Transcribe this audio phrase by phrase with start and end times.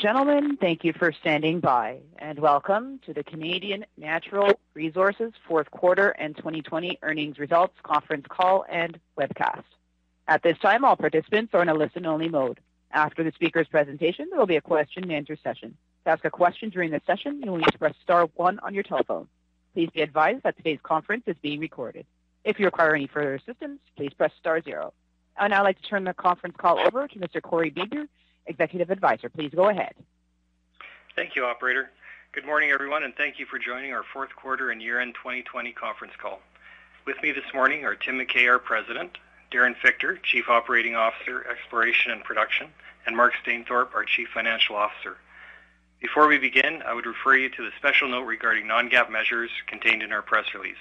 [0.00, 6.08] Gentlemen, thank you for standing by, and welcome to the Canadian Natural Resources fourth quarter
[6.08, 9.64] and 2020 earnings results conference call and webcast.
[10.26, 12.60] At this time, all participants are in a listen-only mode.
[12.90, 15.76] After the speaker's presentation, there will be a question and answer session.
[16.04, 18.72] To ask a question during the session, you will need to press star one on
[18.72, 19.28] your telephone.
[19.74, 22.06] Please be advised that today's conference is being recorded.
[22.42, 24.94] If you require any further assistance, please press star zero.
[25.36, 27.42] I'd now like to turn the conference call over to Mr.
[27.42, 28.08] Corey Bieber,
[28.46, 29.28] Executive Advisor.
[29.28, 29.94] Please go ahead.
[31.16, 31.90] Thank you, operator.
[32.32, 36.14] Good morning, everyone, and thank you for joining our fourth quarter and year-end 2020 conference
[36.20, 36.40] call.
[37.04, 39.18] With me this morning are Tim McKay, our President,
[39.50, 42.68] Darren Fichter, Chief Operating Officer, Exploration and Production,
[43.06, 45.16] and Mark Stainthorpe, our Chief Financial Officer.
[46.00, 50.02] Before we begin, I would refer you to the special note regarding non-GAAP measures contained
[50.02, 50.78] in our press release.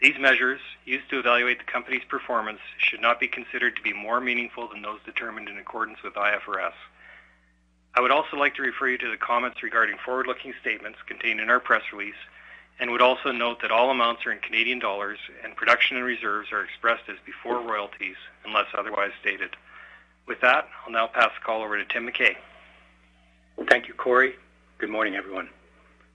[0.00, 4.20] These measures, used to evaluate the company's performance, should not be considered to be more
[4.20, 6.72] meaningful than those determined in accordance with IFRS.
[7.94, 11.50] I would also like to refer you to the comments regarding forward-looking statements contained in
[11.50, 12.14] our press release
[12.78, 16.50] and would also note that all amounts are in Canadian dollars and production and reserves
[16.50, 19.54] are expressed as before royalties unless otherwise stated.
[20.26, 22.36] With that, I'll now pass the call over to Tim McKay.
[23.68, 24.36] Thank you, Corey.
[24.78, 25.50] Good morning, everyone.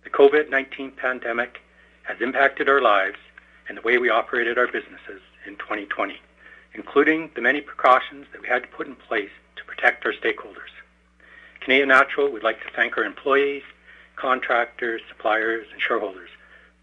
[0.03, 1.61] The COVID-19 pandemic
[2.03, 3.17] has impacted our lives
[3.67, 6.19] and the way we operated our businesses in 2020,
[6.73, 10.71] including the many precautions that we had to put in place to protect our stakeholders.
[11.61, 13.63] Canadian Natural would like to thank our employees,
[14.15, 16.29] contractors, suppliers, and shareholders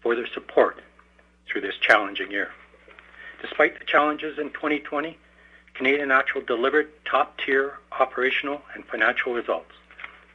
[0.01, 0.81] for their support
[1.47, 2.51] through this challenging year.
[3.41, 5.17] Despite the challenges in 2020,
[5.73, 9.71] Canadian Natural delivered top-tier operational and financial results,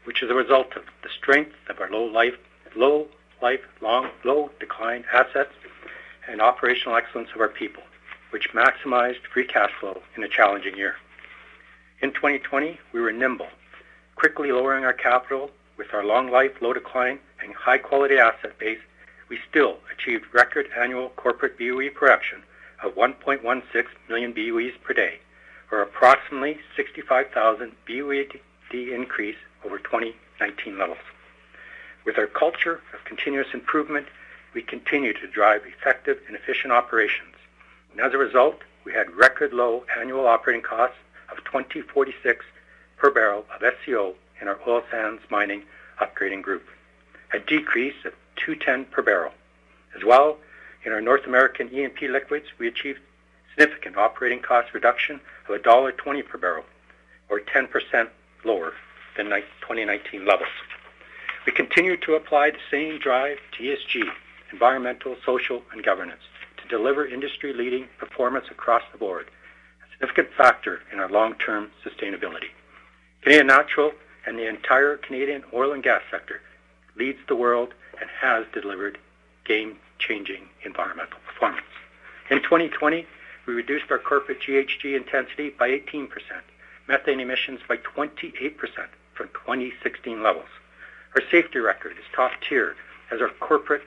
[0.04, 2.34] which is a result of the strength of our low life,
[2.74, 3.06] low
[3.40, 5.52] life, long, low decline assets
[6.28, 7.82] and operational excellence of our people,
[8.30, 10.96] which maximized free cash flow in a challenging year.
[12.00, 13.48] In 2020, we were nimble,
[14.14, 18.78] quickly lowering our capital with our long life, low decline, and high-quality asset base.
[19.28, 22.42] We still achieved record annual corporate BOE production
[22.82, 25.18] of 1.16 million BOEs per day,
[25.70, 28.40] or approximately 65,000 BOED
[28.72, 30.98] increase over 2019 levels.
[32.04, 34.06] With our culture of continuous improvement,
[34.58, 37.36] we continue to drive effective and efficient operations.
[37.92, 40.96] And as a result, we had record low annual operating costs
[41.30, 42.44] of 2046
[42.96, 45.62] per barrel of SCO in our oil sands mining
[46.00, 46.66] upgrading group,
[47.32, 49.30] a decrease of 210 per barrel.
[49.96, 50.38] As well,
[50.84, 52.98] in our North American E&P liquids, we achieved
[53.56, 56.64] significant operating cost reduction of $1.20 per barrel,
[57.28, 58.08] or 10%
[58.44, 58.72] lower
[59.16, 60.48] than 2019 levels.
[61.46, 64.02] We continue to apply the same drive to ESG
[64.52, 66.22] environmental, social, and governance
[66.56, 69.26] to deliver industry-leading performance across the board,
[69.82, 72.50] a significant factor in our long-term sustainability.
[73.22, 73.92] Canadian Natural
[74.26, 76.40] and the entire Canadian oil and gas sector
[76.96, 78.98] leads the world and has delivered
[79.44, 81.66] game-changing environmental performance.
[82.30, 83.06] In 2020,
[83.46, 86.08] we reduced our corporate GHG intensity by 18%,
[86.86, 88.54] methane emissions by 28%
[89.14, 90.48] from 2016 levels.
[91.14, 92.76] Our safety record is top tier
[93.10, 93.82] as our corporate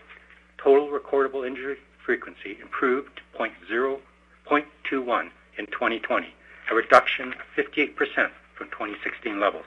[0.64, 6.34] total recordable injury frequency improved to 0.21 in 2020,
[6.70, 7.96] a reduction of 58%
[8.56, 9.66] from 2016 levels.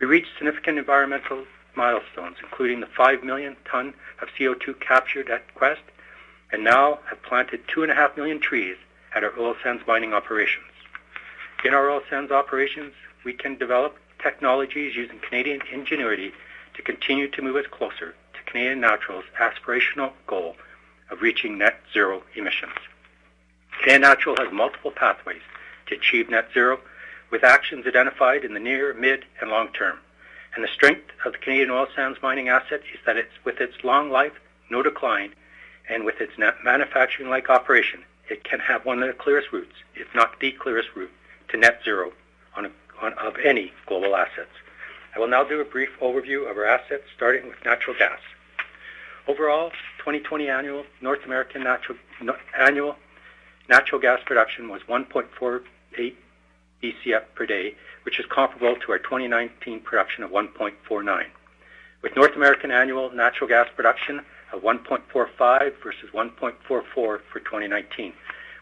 [0.00, 1.44] We reached significant environmental
[1.76, 5.82] milestones, including the 5 million ton of CO2 captured at Quest,
[6.52, 8.76] and now have planted 2.5 million trees
[9.14, 10.64] at our oil sands mining operations.
[11.64, 12.94] In our oil sands operations,
[13.24, 16.32] we can develop technologies using Canadian ingenuity
[16.74, 18.14] to continue to move us closer
[18.50, 20.56] Canadian Natural's aspirational goal
[21.10, 22.72] of reaching net zero emissions.
[23.78, 25.42] Canadian Natural has multiple pathways
[25.86, 26.80] to achieve net zero,
[27.30, 29.98] with actions identified in the near, mid, and long term.
[30.54, 33.84] And the strength of the Canadian oil sands mining asset is that it's with its
[33.84, 34.32] long life,
[34.68, 35.32] no decline,
[35.88, 36.32] and with its
[36.64, 41.12] manufacturing-like operation, it can have one of the clearest routes, if not the clearest route,
[41.48, 42.12] to net zero
[42.56, 42.70] on, a,
[43.00, 44.50] on of any global assets.
[45.14, 48.20] I will now do a brief overview of our assets, starting with natural gas.
[49.30, 51.96] Overall, 2020 annual North American natural
[52.58, 52.96] annual
[53.68, 56.14] natural gas production was 1.48
[56.82, 61.26] BCF per day, which is comparable to our 2019 production of 1.49.
[62.02, 64.20] with North American annual natural gas production
[64.52, 66.56] of 1.45 versus 1.44
[66.92, 68.12] for 2019,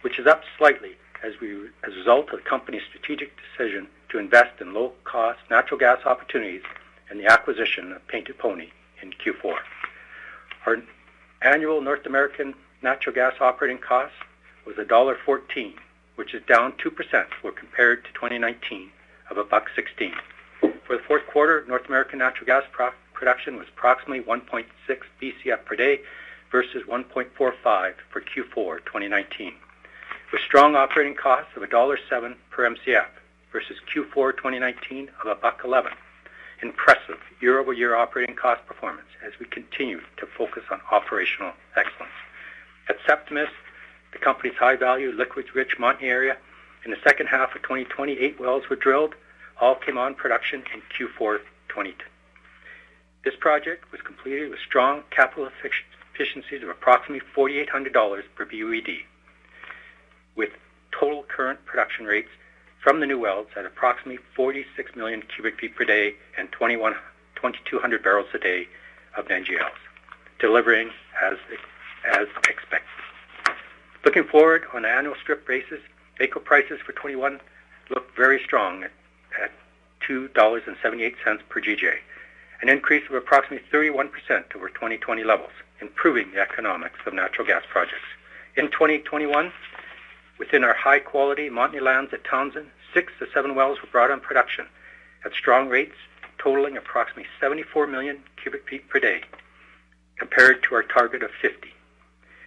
[0.02, 4.74] which is up slightly as a result of the company's strategic decision to invest in
[4.74, 6.62] low-cost natural gas opportunities
[7.08, 8.68] and the acquisition of Painted Pony
[9.00, 9.56] in Q4.
[10.66, 10.82] Our
[11.42, 14.14] annual North American natural gas operating cost
[14.66, 15.74] was $1.14,
[16.16, 18.90] which is down 2% when compared to 2019
[19.30, 20.12] of $1.16.
[20.60, 22.64] For the fourth quarter, North American natural gas
[23.12, 24.64] production was approximately 1.6
[25.20, 26.00] Bcf per day
[26.50, 27.24] versus 1.45
[28.10, 29.54] for Q4 2019,
[30.32, 33.06] with strong operating costs of $1.07 per Mcf
[33.52, 35.92] versus Q4 2019 of $1.11.
[36.62, 42.12] Impressive year-over-year operating cost performance as we continue to focus on operational excellence.
[42.88, 43.50] At Septimus,
[44.12, 46.36] the company's high-value liquids-rich Montney area,
[46.84, 49.14] in the second half of 2020, eight wells were drilled,
[49.60, 51.38] all came on production in Q4
[51.68, 51.94] 2020.
[53.24, 55.48] This project was completed with strong capital
[56.14, 59.04] efficiencies of approximately 4,800 dollars per BOED,
[60.34, 60.50] with
[60.90, 62.30] total current production rates
[62.82, 68.28] from the new wells at approximately 46 million cubic feet per day and 2,200 barrels
[68.34, 68.68] a day
[69.16, 69.70] of NGLs,
[70.38, 70.90] delivering
[71.22, 71.36] as
[72.48, 72.88] expected.
[74.04, 75.80] Looking forward on an annual strip basis,
[76.20, 77.40] AECO prices for 2021
[77.90, 79.52] look very strong at
[80.08, 80.62] 2.78 dollars
[81.48, 81.94] per GJ,
[82.62, 84.10] an increase of approximately 31%
[84.54, 88.06] over 2020 levels, improving the economics of natural gas projects.
[88.56, 89.52] In 2021,
[90.38, 94.66] within our high-quality Montney lands at Townsend, six to seven wells were brought on production
[95.24, 95.96] at strong rates
[96.38, 99.22] totaling approximately 74 million cubic feet per day
[100.16, 101.72] compared to our target of 50,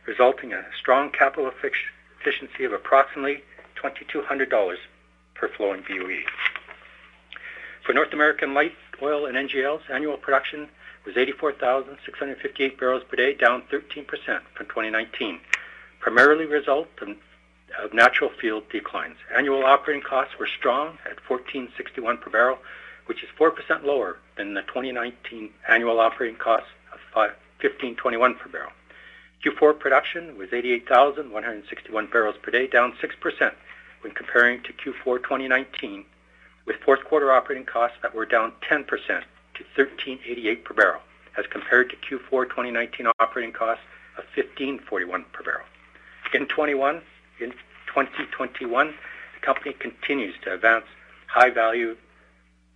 [0.05, 3.43] resulting in a strong capital efficiency of approximately
[3.75, 4.79] 2,200 dollars
[5.35, 6.21] per flowing BOE.
[7.85, 10.69] For North American light oil and NGLs, annual production
[11.05, 14.05] was 84,658 barrels per day, down 13%
[14.53, 15.39] from 2019,
[15.99, 17.09] primarily a result of
[17.93, 19.17] natural field declines.
[19.35, 22.57] Annual operating costs were strong at 14.61 per barrel,
[23.05, 26.99] which is 4% lower than the 2019 annual operating costs of
[27.61, 28.71] 15.21 per barrel.
[29.43, 33.51] Q4 production was 88,161 barrels per day, down 6%
[34.01, 36.05] when comparing to Q4 2019,
[36.65, 41.01] with fourth quarter operating costs that were down 10% to 13.88 per barrel
[41.37, 43.83] as compared to Q4 2019 operating costs
[44.17, 45.65] of 15.41 per barrel.
[46.33, 46.47] In
[47.49, 50.85] 2021, the company continues to advance
[51.27, 51.97] high-value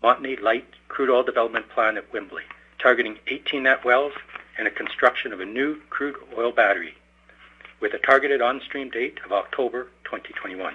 [0.03, 2.43] Montney light crude oil development plan at Wembley,
[2.81, 4.13] targeting 18 net wells
[4.57, 6.95] and a construction of a new crude oil battery
[7.81, 10.73] with a targeted on-stream date of October 2021.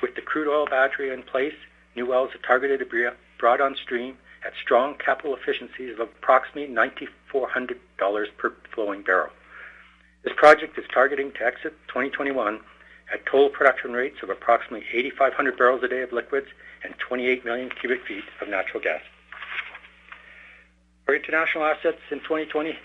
[0.00, 1.54] With the crude oil battery in place,
[1.96, 3.06] new wells are targeted to be
[3.38, 9.30] brought on stream at strong capital efficiencies of approximately 9,400 dollars per flowing barrel.
[10.22, 12.60] This project is targeting to exit 2021
[13.12, 16.46] at total production rates of approximately 8,500 barrels a day of liquids
[16.84, 19.02] and 28 million cubic feet of natural gas.
[21.08, 22.78] Our international assets in 2020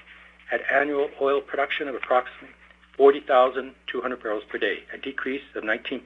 [0.50, 2.56] had annual oil production of approximately
[2.98, 6.02] 40,200 barrels per day, a decrease of 19%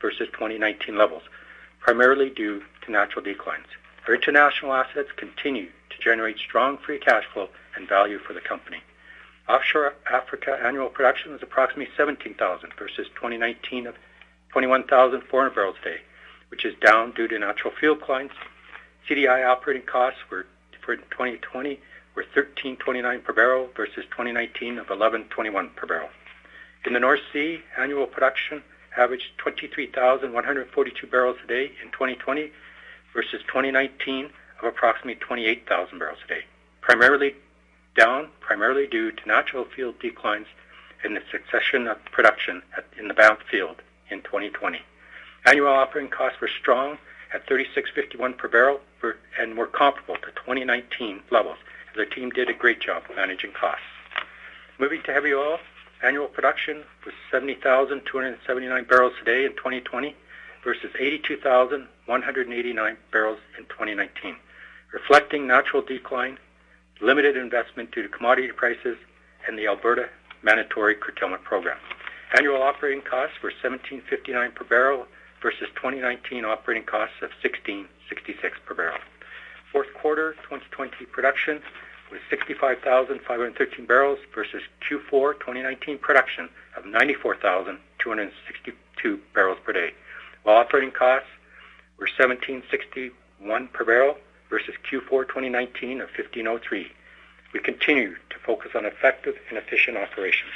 [0.00, 1.22] versus 2019 levels,
[1.80, 3.66] primarily due to natural declines.
[4.06, 8.82] Our international assets continue to generate strong free cash flow and value for the company.
[9.48, 13.94] Offshore Africa annual production was approximately 17,000 versus 2019 of
[14.50, 16.00] 21,400 barrels a day,
[16.48, 18.30] which is down due to natural field declines.
[19.08, 20.46] CDI operating costs were
[20.84, 21.80] for 2020
[22.14, 26.08] were 13.29 per barrel versus 2019 of 11.21 per barrel.
[26.86, 28.62] In the North Sea, annual production
[28.96, 32.52] averaged 23,142 barrels a day in 2020
[33.12, 34.26] versus 2019
[34.60, 36.44] of approximately 28,000 barrels a day,
[36.80, 37.34] primarily
[37.96, 40.46] down primarily due to natural field declines
[41.02, 42.62] and the cessation of production
[42.98, 44.80] in the Banff field in 2020.
[45.46, 46.98] Annual operating costs were strong
[47.32, 48.80] at 36.51 per barrel
[49.38, 51.58] and were comparable to 2019 levels.
[51.94, 53.84] The team did a great job managing costs.
[54.78, 55.58] Moving to heavy oil,
[56.02, 60.16] annual production was 70,279 barrels a day in 2020
[60.64, 64.36] versus 82,189 barrels in 2019,
[64.92, 66.38] reflecting natural decline,
[67.00, 68.96] limited investment due to commodity prices,
[69.46, 70.08] and the Alberta
[70.42, 71.76] mandatory curtailment program.
[72.36, 75.06] Annual operating costs were 17.59 per barrel
[75.42, 77.86] versus 2019 operating costs of 16.66
[78.64, 78.98] per barrel.
[79.70, 81.62] Fourth quarter 2020 production
[82.10, 89.92] was 65,513 barrels versus Q4 2019 production of 94,262 barrels per day,
[90.44, 91.28] while operating costs
[91.98, 94.16] were 17.61 per barrel
[94.54, 96.86] versus Q4 2019 of 1503.
[97.52, 100.52] We continue to focus on effective and efficient operations.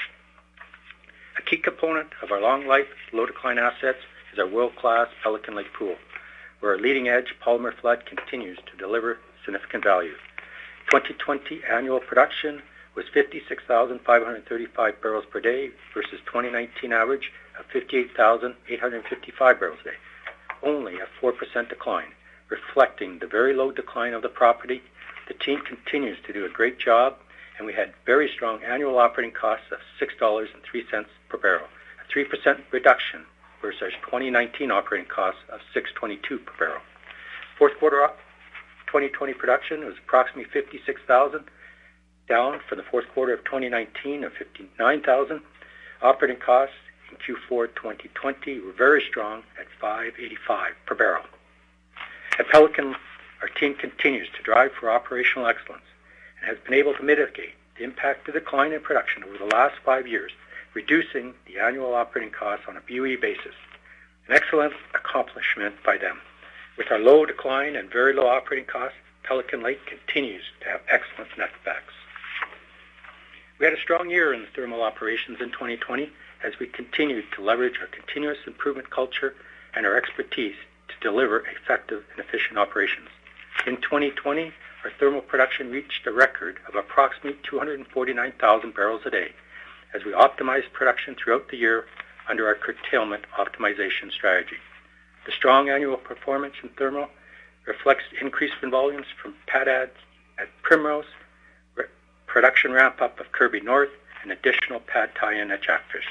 [1.37, 3.99] A key component of our long life, low decline assets
[4.33, 5.97] is our world-class Pelican Lake pool,
[6.61, 10.15] where our leading-edge polymer flood continues to deliver significant value.
[10.93, 12.63] 2020 annual production
[12.95, 19.97] was 56,535 barrels per day versus 2019 average of 58,855 barrels a day,
[20.63, 22.13] only a 4% decline,
[22.49, 24.83] reflecting the very low decline of the property.
[25.29, 27.17] The team continues to do a great job,
[27.59, 31.67] and we had very strong annual operating costs of $6.03 per barrel,
[32.01, 33.27] a 3% reduction
[33.61, 36.83] versus 2019 operating costs of $6.22 per barrel.
[37.59, 38.09] Fourth quarter
[38.87, 41.45] 2020 production was approximately 56,000,
[42.29, 45.41] down from the fourth quarter of 2019 of 59,000.
[46.01, 46.77] Operating costs
[47.11, 51.25] in Q4 2020 were very strong at 5.85 per barrel.
[52.39, 52.95] At Pelican,
[53.43, 55.83] our team continues to drive for operational excellence
[56.39, 59.75] and has been able to mitigate the impact of decline in production over the last
[59.85, 60.31] five years,
[60.73, 63.55] reducing the annual operating costs on a BOE basis.
[64.29, 66.21] An excellent accomplishment by them.
[66.77, 71.33] With our low decline and very low operating costs, Pelican Lake continues to have excellent
[71.33, 71.97] netbacks.
[73.59, 76.13] We had a strong year in the thermal operations in 2020
[76.45, 79.35] as we continued to leverage our continuous improvement culture
[79.75, 80.55] and our expertise
[81.01, 83.09] deliver effective and efficient operations.
[83.67, 84.53] In 2020,
[84.85, 89.33] our thermal production reached a record of approximately 249,000 barrels a day
[89.95, 91.87] as we optimized production throughout the year
[92.29, 94.57] under our curtailment optimization strategy.
[95.27, 97.09] The strong annual performance in thermal
[97.67, 99.93] reflects increase in volumes from pad adds
[100.39, 101.07] at Primrose,
[102.27, 103.91] production ramp-up of Kirby North,
[104.23, 106.07] and additional pad tie-in at Jackfish.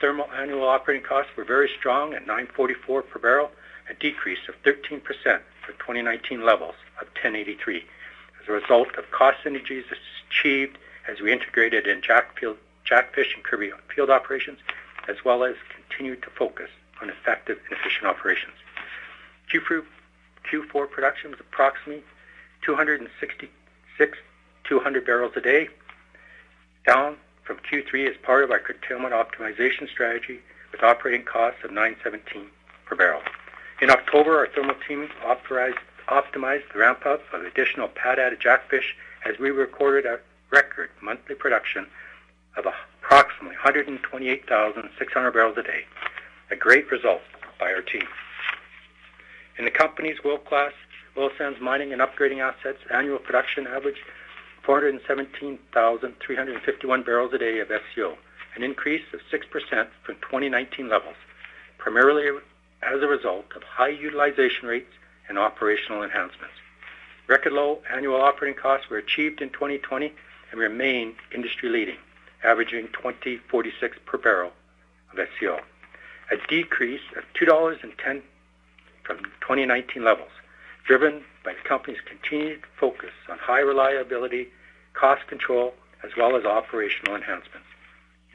[0.00, 3.50] Thermal annual operating costs were very strong at 9.44 per barrel,
[3.90, 7.82] a decrease of 13% for 2019 levels of 10.83
[8.40, 9.84] as a result of cost synergies
[10.30, 10.78] achieved
[11.08, 14.58] as we integrated in Jackfish and Kirby field operations,
[15.08, 18.54] as well as continued to focus on effective and efficient operations.
[19.52, 22.02] Q4 production was approximately
[22.62, 24.18] 266
[24.64, 25.68] 200 barrels a day,
[26.86, 30.40] down from Q3 as part of our curtailment optimization strategy
[30.72, 32.48] with operating costs of 9.17
[32.84, 33.22] per barrel.
[33.80, 39.50] In October, our thermal team optimized the ramp-up of additional pad added Jackfish as we
[39.50, 40.18] recorded a
[40.50, 41.86] record monthly production
[42.56, 45.84] of approximately 128,600 barrels a day,
[46.50, 47.20] a great result
[47.60, 48.02] by our team.
[49.58, 50.72] In the company's world-class
[51.16, 54.02] oil sands mining and upgrading assets, annual production averaged
[54.64, 58.18] 417,351 barrels a day of SCO,
[58.56, 61.14] an increase of 6% from 2019 levels,
[61.78, 62.28] primarily
[62.82, 64.92] as a result of high utilization rates
[65.28, 66.54] and operational enhancements.
[67.26, 70.12] Record low annual operating costs were achieved in 2020
[70.50, 71.98] and remain industry-leading,
[72.42, 73.72] averaging 20.46
[74.06, 74.52] per barrel
[75.12, 75.60] of SCO,
[76.30, 78.22] a decrease of $2.10
[79.02, 80.30] from 2019 levels,
[80.86, 84.48] driven by the company's continued focus on high reliability
[84.94, 87.67] cost control, as well as operational enhancements.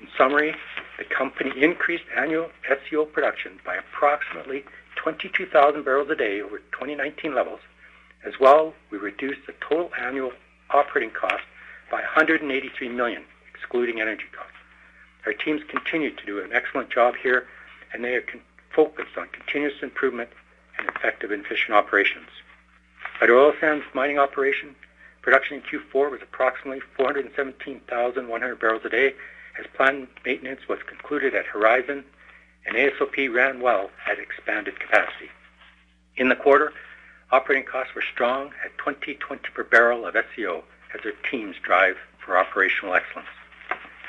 [0.03, 0.53] In summary,
[0.98, 4.65] the company increased annual SCO production by approximately
[4.98, 7.62] 22,000 barrels a day over 2019 levels.
[8.25, 10.33] As well, we reduced the total annual
[10.72, 11.45] operating cost
[11.89, 14.51] by 183 million, excluding energy costs.
[15.25, 17.48] Our teams continue to do an excellent job here,
[17.93, 18.25] and they are
[18.75, 20.31] focused on continuous improvement
[20.77, 22.27] and effective and efficient operations.
[23.22, 24.75] At oil sands mining operation,
[25.24, 29.13] Production in Q4 was approximately 417,100 barrels a day
[29.60, 32.03] as planned maintenance was concluded at Horizon
[32.65, 35.29] and AOSP ran well at expanded capacity.
[36.15, 36.72] In the quarter,
[37.31, 42.38] operating costs were strong at 20.20 per barrel of SCO as our teams drive for
[42.38, 43.27] operational excellence.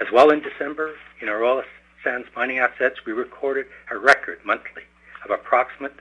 [0.01, 1.65] As well in December, in our oil
[2.03, 4.83] sands mining assets, we recorded a record monthly
[5.25, 5.95] of approximate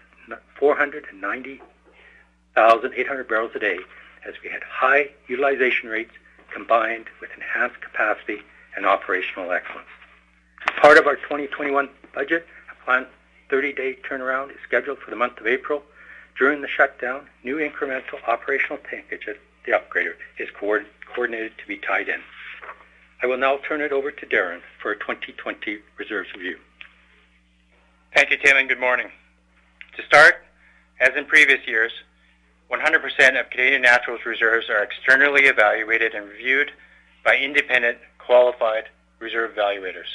[0.59, 3.79] 490,800 barrels a day
[4.25, 6.13] as we had high utilization rates
[6.51, 8.41] combined with enhanced capacity
[8.75, 9.87] and operational excellence.
[10.81, 13.07] Part of our 2021 budget, a planned
[13.49, 15.83] 30-day turnaround is scheduled for the month of April.
[16.37, 22.09] During the shutdown, new incremental operational tankage at the upgrader is coordinated to be tied
[22.09, 22.21] in.
[23.21, 26.57] I will now turn it over to Darren for a 2020 reserves review.
[28.15, 29.11] Thank you, Tim, and good morning.
[29.95, 30.43] To start,
[30.99, 31.91] as in previous years,
[32.71, 36.71] 100% of Canadian Natural's reserves are externally evaluated and reviewed
[37.23, 38.85] by independent, qualified
[39.19, 40.11] reserve evaluators.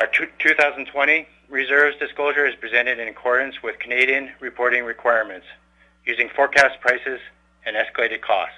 [0.00, 5.46] Our 2020 reserves disclosure is presented in accordance with Canadian reporting requirements,
[6.04, 7.20] using forecast prices
[7.64, 8.56] and escalated costs.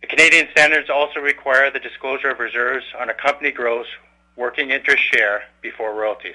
[0.00, 3.86] The Canadian standards also require the disclosure of reserves on a company gross
[4.36, 6.34] working interest share before royalties.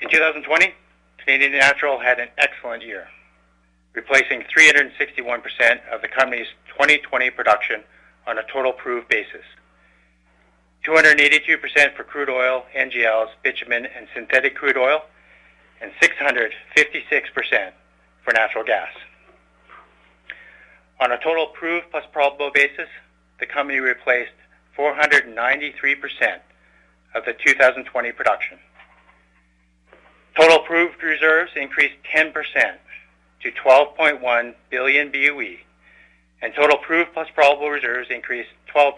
[0.00, 0.74] In 2020,
[1.18, 3.08] Canadian Natural had an excellent year,
[3.98, 5.42] replacing 361%
[5.92, 7.82] of the company's 2020 production
[8.28, 9.42] on a total proved basis.
[10.86, 15.02] 282% for crude oil, NGLs, bitumen, and synthetic crude oil,
[15.82, 17.72] and 656%
[18.22, 18.88] for natural gas.
[21.00, 22.88] On a total proved plus probable basis,
[23.40, 24.30] the company replaced
[24.78, 26.38] 493%
[27.16, 28.58] of the 2020 production.
[30.38, 32.32] Total proved reserves increased 10%
[33.42, 35.56] to 12.1 billion BOE,
[36.42, 38.92] and total proved plus probable reserves increased 12%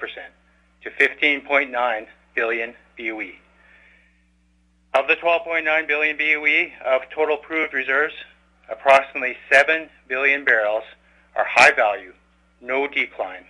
[0.83, 3.33] to 15.9 billion BOE.
[4.93, 8.15] Of the 12.9 billion BOE of total proved reserves,
[8.69, 10.85] approximately 7 billion barrels
[11.37, 12.13] are high value,
[12.61, 13.45] no decline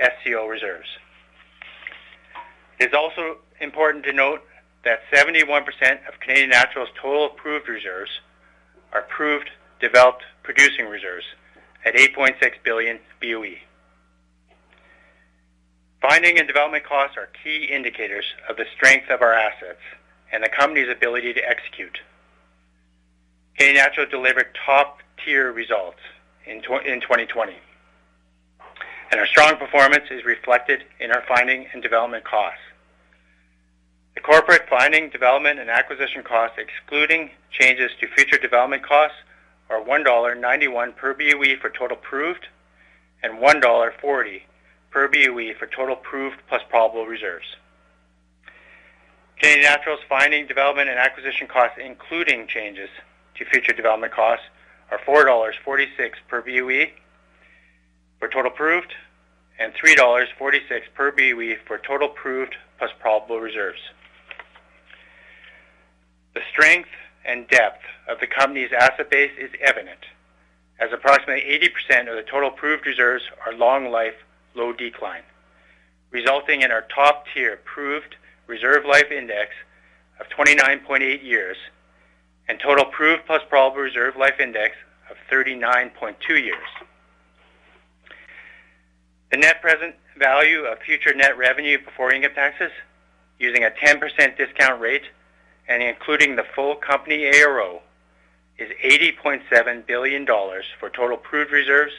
[0.00, 0.88] SCO reserves.
[2.78, 4.42] It is also important to note
[4.84, 5.64] that 71%
[6.08, 8.10] of Canadian Natural's total proved reserves
[8.92, 11.24] are proved developed producing reserves
[11.84, 13.56] at 8.6 billion BOE.
[16.00, 19.80] Finding and development costs are key indicators of the strength of our assets
[20.32, 21.98] and the company's ability to execute.
[23.56, 25.98] Canadian Natural delivered top-tier results
[26.46, 27.56] in 2020,
[29.10, 32.60] and our strong performance is reflected in our finding and development costs.
[34.14, 39.16] The corporate finding, development, and acquisition costs, excluding changes to future development costs,
[39.70, 42.46] are $1.91 per BOE for total proved
[43.22, 44.42] and $1.40
[44.90, 47.56] per BOE for total proved plus probable reserves.
[49.38, 52.88] Canadian Natural's finding, development, and acquisition costs, including changes
[53.36, 54.44] to future development costs,
[54.90, 56.90] are $4.46 per BOE
[58.18, 58.94] for total proved
[59.58, 63.80] and $3.46 per BOE for total proved plus probable reserves.
[66.34, 66.88] The strength
[67.28, 70.00] and depth of the company's asset base is evident,
[70.80, 71.42] as approximately
[71.90, 74.14] 80% of the total proved reserves are long life,
[74.54, 75.22] low decline,
[76.10, 79.50] resulting in our top-tier proved reserve life index
[80.18, 81.58] of 29.8 years
[82.48, 84.74] and total proved plus probable reserve life index
[85.10, 86.56] of 39.2 years.
[89.30, 92.72] The net present value of future net revenue before income taxes
[93.38, 95.02] using a 10% discount rate
[95.68, 97.80] and including the full company ARO
[98.58, 101.92] is $80.7 billion for total proved reserves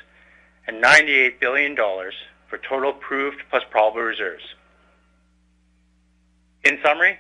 [0.68, 4.44] and $98 billion for total proved plus probable reserves.
[6.64, 7.20] In summary,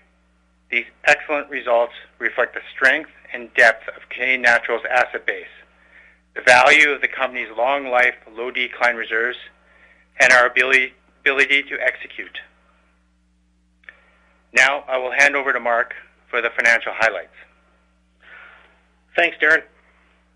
[0.70, 5.46] these excellent results reflect the strength and depth of Canadian Natural's asset base,
[6.36, 9.38] the value of the company's long life, low decline reserves,
[10.20, 12.40] and our ability to execute.
[14.54, 15.94] Now, I will hand over to Mark
[16.30, 17.36] for the financial highlights.
[19.16, 19.64] Thanks, Darren.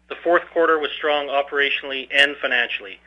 [0.09, 2.99] The fourth quarter was strong operationally and financially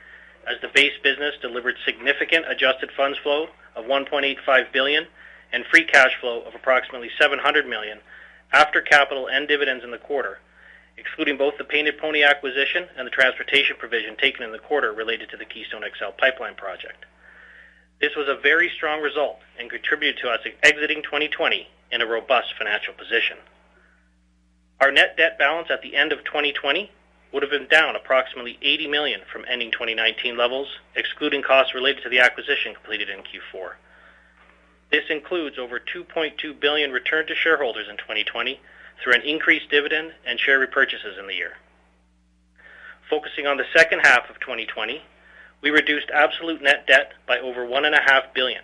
[0.46, 5.06] as the base business delivered significant adjusted funds flow of 1.85 billion
[5.52, 7.98] and free cash flow of approximately 700 million
[8.52, 10.38] after capital and dividends in the quarter,
[10.96, 15.30] excluding both the Painted Pony acquisition and the transportation provision taken in the quarter related
[15.30, 17.04] to the Keystone XL pipeline project.
[18.00, 22.54] This was a very strong result and contributed to us exiting 2020 in a robust
[22.58, 23.38] financial position.
[24.80, 26.90] Our net debt balance at the end of 2020
[27.32, 32.08] would have been down approximately 80 million from ending 2019 levels, excluding costs related to
[32.08, 33.72] the acquisition completed in Q4.
[34.90, 38.60] This includes over 2.2 billion returned to shareholders in 2020
[39.02, 41.52] through an increased dividend and share repurchases in the year.
[43.10, 45.02] Focusing on the second half of 2020,
[45.60, 48.62] we reduced absolute net debt by over 1.5 billion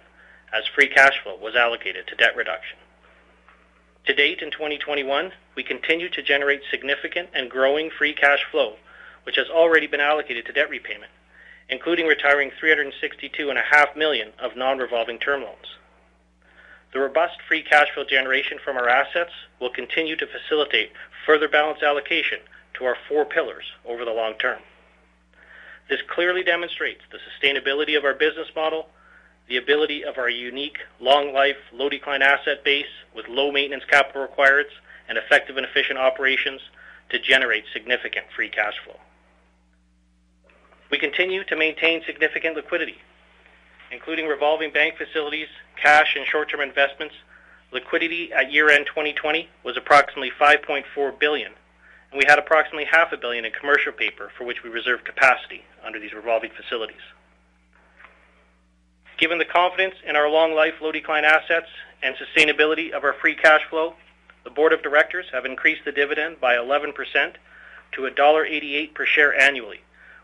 [0.52, 2.78] as free cash flow was allocated to debt reduction.
[4.06, 8.74] To date, in 2021, we continue to generate significant and growing free cash flow,
[9.24, 11.12] which has already been allocated to debt repayment,
[11.68, 15.76] including retiring 362.5 million of non-revolving term loans.
[16.92, 20.92] The robust free cash flow generation from our assets will continue to facilitate
[21.24, 22.40] further balance allocation
[22.74, 24.60] to our four pillars over the long term.
[25.92, 28.88] This clearly demonstrates the sustainability of our business model,
[29.46, 34.22] the ability of our unique long life, low decline asset base with low maintenance capital
[34.22, 34.72] requirements
[35.06, 36.62] and effective and efficient operations
[37.10, 38.96] to generate significant free cash flow.
[40.90, 42.96] We continue to maintain significant liquidity,
[43.90, 47.16] including revolving bank facilities, cash and short-term investments.
[47.70, 51.52] Liquidity at year-end 2020 was approximately 5.4 billion,
[52.12, 55.64] and we had approximately half a billion in commercial paper for which we reserved capacity
[55.84, 57.00] under these revolving facilities.
[59.18, 61.68] Given the confidence in our long life, low decline assets
[62.02, 63.94] and sustainability of our free cash flow,
[64.44, 66.92] the board of directors have increased the dividend by 11%
[67.92, 69.80] to $1.88 per share annually,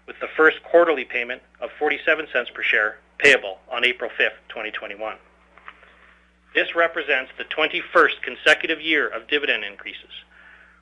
[0.07, 5.17] with the first quarterly payment of $0.47 per share payable on April 5, 2021.
[6.55, 10.11] This represents the 21st consecutive year of dividend increases,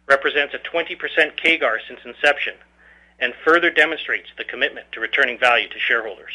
[0.07, 0.97] represents a 20%
[1.37, 2.55] CAGR since inception,
[3.19, 6.33] and further demonstrates the commitment to returning value to shareholders.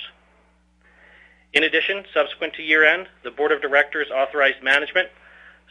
[1.53, 5.09] In addition, subsequent to year-end, the board of directors authorized management,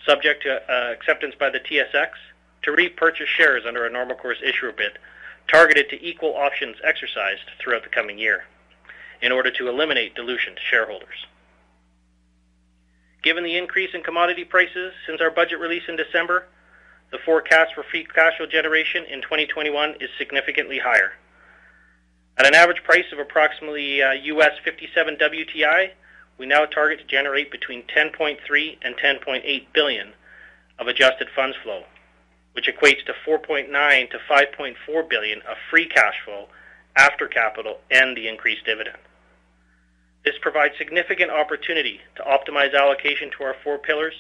[0.07, 2.11] subject to uh, acceptance by the TSX,
[2.63, 4.99] to repurchase shares under a normal course issuer bid
[5.49, 8.45] targeted to equal options exercised throughout the coming year
[9.23, 11.27] in order to eliminate dilution to shareholders.
[13.23, 16.47] Given the increase in commodity prices since our budget release in December,
[17.11, 21.13] the forecast for free cash flow generation in 2021 is significantly higher.
[22.39, 25.91] At an average price of approximately uh, US 57 WTI,
[26.39, 28.39] we now target to generate between 10.3
[28.83, 30.13] and 10.8 billion
[30.79, 31.85] of adjusted funds flow,
[32.53, 36.49] which equates to 4.9 to 5.4 billion of free cash flow
[36.97, 38.97] after capital and the increased dividend.
[40.25, 44.15] This provides significant opportunity to optimize allocation to our four pillars,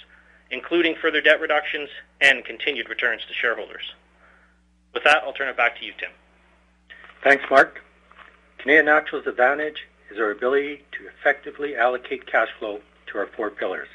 [0.50, 1.88] including further debt reductions
[2.20, 3.94] and continued returns to shareholders.
[4.92, 6.10] With that, I'll turn it back to you, Tim.
[7.22, 7.82] Thanks, Mark.
[8.58, 13.88] Canadian Natural's advantage is our ability to effectively allocate cash flow to our four pillars.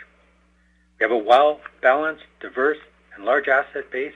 [1.00, 2.78] We have a well-balanced, diverse,
[3.16, 4.14] and large asset base,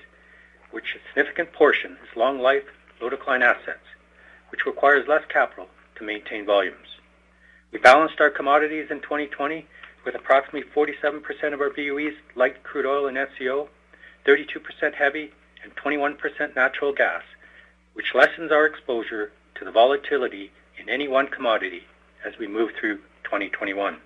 [0.71, 2.63] which a significant portion is long life,
[3.01, 3.83] low decline assets,
[4.49, 6.87] which requires less capital to maintain volumes.
[7.71, 9.67] We balanced our commodities in 2020
[10.05, 13.69] with approximately 47% of our BOEs light crude oil and SCO,
[14.25, 15.31] 32% heavy,
[15.63, 17.23] and 21% natural gas,
[17.93, 21.83] which lessens our exposure to the volatility in any one commodity
[22.25, 23.97] as we move through 2021.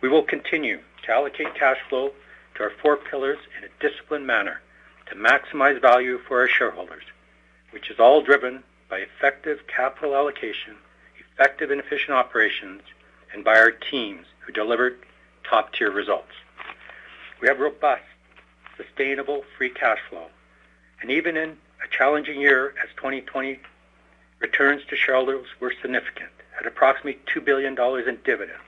[0.00, 2.12] We will continue to allocate cash flow
[2.54, 4.60] to our four pillars in a disciplined manner
[5.06, 7.04] to maximize value for our shareholders,
[7.70, 10.76] which is all driven by effective capital allocation,
[11.18, 12.82] effective and efficient operations,
[13.32, 14.98] and by our teams who delivered
[15.48, 16.32] top-tier results.
[17.40, 18.02] We have robust,
[18.76, 20.26] sustainable free cash flow,
[21.00, 21.50] and even in
[21.84, 23.58] a challenging year as 2020
[24.42, 28.58] Returns to shareholders were significant at approximately $2 billion in dividends,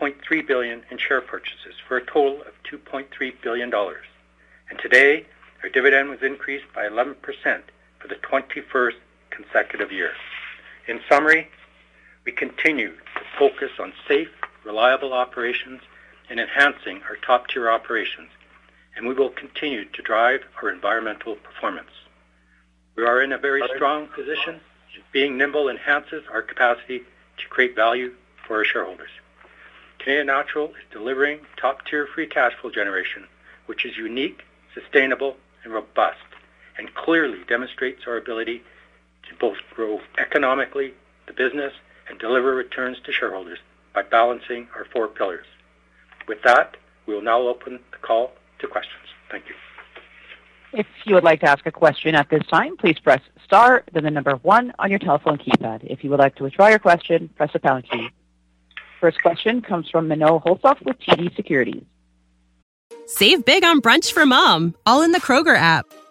[0.00, 3.06] 0.3 billion in share purchases for a total of $2.3
[3.42, 3.72] billion.
[3.72, 5.24] And today,
[5.62, 7.14] our dividend was increased by 11%
[8.00, 8.94] for the 21st
[9.30, 10.10] consecutive year.
[10.88, 11.48] In summary,
[12.24, 14.30] we continue to focus on safe,
[14.64, 15.80] reliable operations
[16.30, 18.30] and enhancing our top-tier operations,
[18.96, 21.90] and we will continue to drive our environmental performance.
[22.96, 24.60] We are in a very strong position
[25.12, 27.02] being nimble enhances our capacity
[27.38, 28.12] to create value
[28.46, 29.10] for our shareholders.
[29.98, 33.26] Canadian Natural is delivering top-tier free cash flow generation,
[33.66, 34.42] which is unique,
[34.74, 36.18] sustainable, and robust,
[36.76, 38.62] and clearly demonstrates our ability
[39.28, 40.94] to both grow economically
[41.26, 41.72] the business
[42.08, 43.58] and deliver returns to shareholders
[43.94, 45.46] by balancing our four pillars.
[46.28, 49.02] With that, we will now open the call to questions.
[49.30, 49.54] Thank you.
[50.72, 54.04] If you would like to ask a question at this time, please press star, then
[54.04, 55.84] the number one on your telephone keypad.
[55.84, 58.08] If you would like to withdraw your question, press the pound key.
[59.00, 61.82] First question comes from Menno Hulshof with TD Securities.
[63.06, 65.86] Save big on brunch for mom, all in the Kroger app.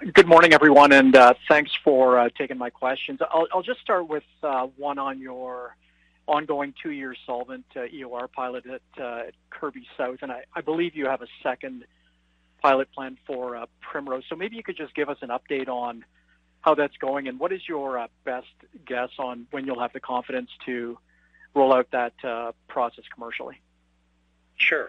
[0.00, 3.20] Good morning, everyone, and uh, thanks for uh, taking my questions.
[3.30, 5.76] I'll, just start with uh, one on your
[6.26, 11.84] ongoing two-year solvent EOR pilot at Kirby South, and I, believe you have a second
[12.62, 14.22] pilot plan for Primrose.
[14.30, 16.02] So maybe you could just give us an update on
[16.62, 18.46] how that's going and what is your best
[18.86, 20.96] guess on when you'll have the confidence to
[21.54, 22.14] roll out that
[22.68, 23.60] process commercially?
[24.56, 24.88] Sure.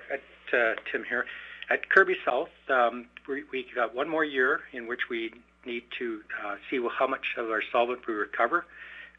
[0.50, 1.26] Tim here.
[1.70, 5.34] At Kirby South, um, we, we got one more year in which we
[5.66, 8.66] need to uh, see how much of our solvent we recover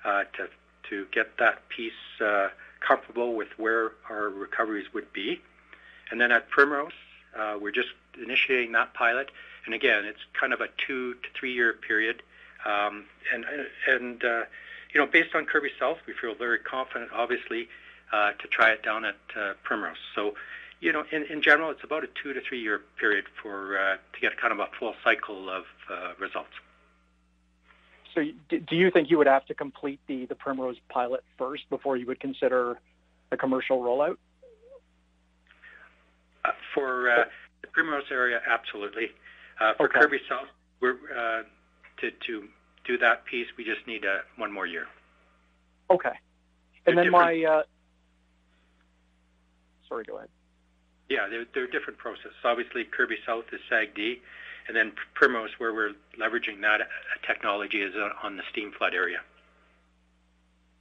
[0.05, 0.48] uh, to
[0.90, 2.48] to get that piece uh,
[2.81, 5.40] comfortable with where our recoveries would be.
[6.11, 6.92] And then at Primrose,
[7.38, 9.31] uh, we're just initiating that pilot.
[9.64, 12.22] And again, it's kind of a two to three year period
[12.64, 13.44] Um, and
[13.88, 14.44] and uh,
[14.92, 17.68] you know, based on Kirby South, we feel very confident, obviously,
[18.12, 19.96] uh, to try it down at uh, Primrose.
[20.14, 20.35] So,
[20.83, 23.97] you know, in, in general, it's about a two to three year period for uh,
[24.12, 26.51] to get kind of a full cycle of uh, results.
[28.14, 31.97] So, do you think you would have to complete the the Primrose pilot first before
[31.97, 32.79] you would consider
[33.31, 34.16] a commercial rollout?
[36.45, 37.25] Uh, for uh,
[37.62, 39.07] the Primrose area, absolutely.
[39.61, 40.01] Uh, for okay.
[40.01, 40.49] Kirby South,
[40.81, 41.45] we're uh,
[42.01, 42.49] to to
[42.85, 43.47] do that piece.
[43.57, 44.87] We just need uh, one more year.
[45.90, 46.11] Okay.
[46.87, 47.45] And they're then my.
[47.45, 47.62] Uh,
[49.88, 50.29] sorry, go ahead.
[51.12, 52.33] Yeah, they're, they're different processes.
[52.42, 54.20] Obviously, Kirby South is SAGD,
[54.66, 56.81] and then Primrose, where we're leveraging that
[57.27, 59.18] technology, is on the steam flood area.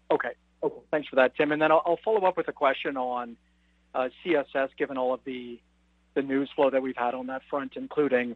[0.10, 0.30] Okay.
[0.64, 0.82] Okay.
[0.90, 1.52] Thanks for that, Tim.
[1.52, 3.36] And then I'll, I'll follow up with a question on
[3.94, 5.60] uh, CSS, given all of the
[6.14, 8.36] the news flow that we've had on that front, including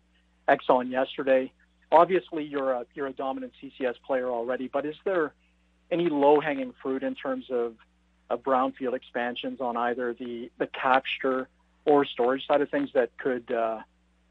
[0.49, 1.51] Exxon yesterday.
[1.93, 5.33] Obviously, you're a you're a dominant CCS player already, but is there
[5.91, 7.75] any low-hanging fruit in terms of,
[8.29, 11.47] of brownfield expansions on either the the capture
[11.85, 13.79] or storage side of things that could uh,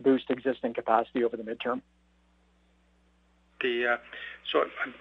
[0.00, 1.80] boost existing capacity over the midterm?
[3.60, 3.96] The uh,
[4.50, 4.94] so I'm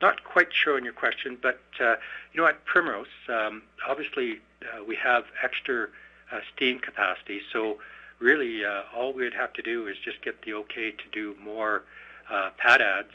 [0.00, 1.96] not quite sure on your question, but uh,
[2.32, 4.40] you know at Primrose, um, obviously
[4.86, 5.88] we have extra
[6.54, 7.78] steam capacity, so
[8.18, 8.62] really
[8.94, 11.82] all we'd have to do is just get the okay to do more
[12.58, 13.12] pad adds,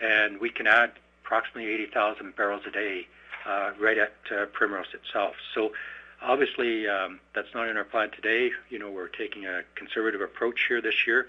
[0.00, 0.92] and we can add
[1.24, 3.06] approximately 80,000 barrels a day
[3.46, 5.34] uh, right at uh, Primrose itself.
[5.54, 5.72] So
[6.22, 8.50] obviously um, that's not in our plan today.
[8.70, 11.28] You know, we're taking a conservative approach here this year,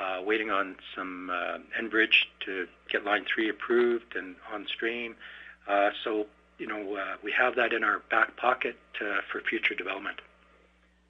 [0.00, 5.16] uh, waiting on some uh, Enbridge to get Line 3 approved and on stream.
[5.68, 6.26] Uh, so,
[6.58, 10.20] you know, uh, we have that in our back pocket uh, for future development.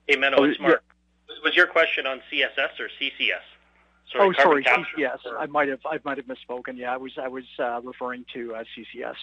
[0.07, 0.83] Hey, Menno, oh, it's Mark.
[1.29, 1.37] Yeah.
[1.45, 3.47] Was your question on CSS or CCS?
[4.13, 5.25] Sorry, oh, sorry, CCS.
[5.25, 5.39] Or...
[5.39, 6.77] I might have I might have misspoken.
[6.77, 9.15] Yeah, I was I was uh, referring to uh, CCS.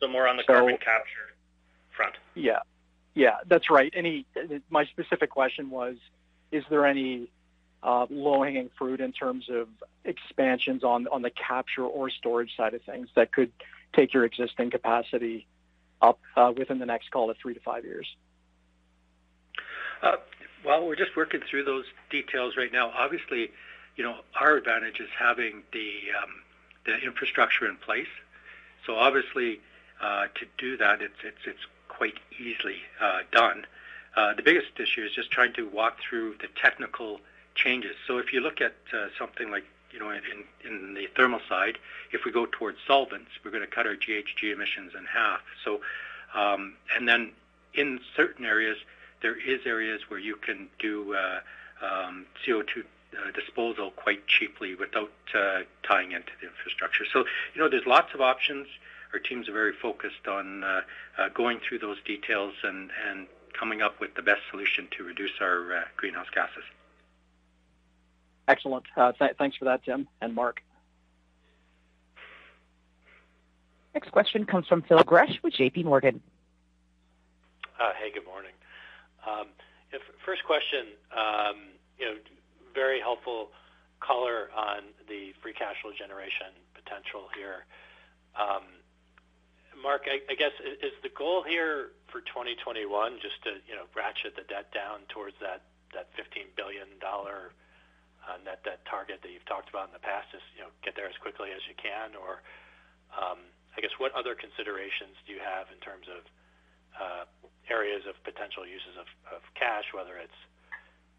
[0.00, 1.34] So more on the so, carbon capture
[1.94, 2.14] front.
[2.34, 2.60] Yeah,
[3.14, 3.92] yeah, that's right.
[3.94, 4.26] Any
[4.70, 5.96] my specific question was,
[6.50, 7.30] is there any
[7.82, 9.68] uh, low-hanging fruit in terms of
[10.04, 13.52] expansions on the capture or storage side of things that could
[13.92, 15.46] take your existing capacity
[16.00, 18.06] up uh, within the next call it three to five years?
[20.02, 20.16] Uh,
[20.64, 22.90] well, we're just working through those details right now.
[22.90, 23.50] Obviously,
[23.96, 25.90] you know, our advantage is having the
[26.22, 26.30] um,
[26.86, 28.08] the infrastructure in place.
[28.86, 29.60] So obviously,
[30.00, 31.66] to do that, it's it's
[32.02, 33.64] quite easily uh, done.
[34.16, 37.20] Uh, the biggest issue is just trying to walk through the technical
[37.54, 37.94] changes.
[38.08, 39.62] So if you look at uh, something like
[39.92, 40.20] you know in,
[40.64, 41.78] in the thermal side,
[42.10, 45.42] if we go towards solvents, we're going to cut our GHG emissions in half.
[45.64, 45.80] So
[46.34, 47.30] um, and then
[47.72, 48.78] in certain areas,
[49.20, 51.38] there is areas where you can do uh,
[51.86, 57.04] um, CO2 uh, disposal quite cheaply without uh, tying into the infrastructure.
[57.12, 57.20] So,
[57.54, 58.66] you know, there's lots of options.
[59.12, 60.80] Our teams are very focused on uh,
[61.18, 63.26] uh, going through those details and, and
[63.58, 66.64] coming up with the best solution to reduce our uh, greenhouse gases.
[68.48, 68.84] Excellent.
[68.96, 70.62] Uh, th- thanks for that, Tim and Mark.
[73.94, 75.84] Next question comes from Phil Gresh with J.P.
[75.84, 76.22] Morgan.
[77.78, 78.52] Uh, hey, good morning.
[79.28, 79.48] Um,
[80.24, 81.56] first question, um,
[81.98, 82.14] you know,
[82.74, 83.50] very helpful
[84.00, 87.66] color on the free cash flow generation potential here.
[88.34, 88.81] Um,
[89.82, 92.86] Mark, I, I guess is the goal here for 2021
[93.18, 97.52] just to you know ratchet the debt down towards that that 15 billion dollar
[98.22, 100.30] uh, net debt target that you've talked about in the past?
[100.30, 102.40] Just you know get there as quickly as you can, or
[103.10, 103.42] um,
[103.76, 106.22] I guess what other considerations do you have in terms of
[106.94, 107.24] uh,
[107.66, 110.38] areas of potential uses of, of cash, whether it's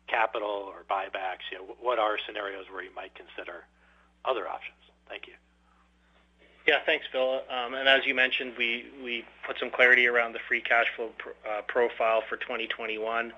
[0.07, 1.43] capital or buybacks?
[1.51, 3.67] You know, what are scenarios where you might consider
[4.23, 4.79] other options?
[5.11, 5.35] Thank you.
[6.65, 7.41] Yeah, thanks, Phil.
[7.49, 11.11] Um, and as you mentioned, we, we put some clarity around the free cash flow
[11.45, 13.33] uh, profile for 2021.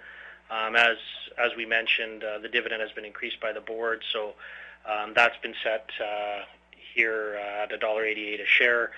[0.52, 0.98] Um, as
[1.40, 4.36] as we mentioned, uh, the dividend has been increased by the board, so
[4.88, 6.44] um, that's been set uh,
[6.94, 8.92] here at $1.88 a share.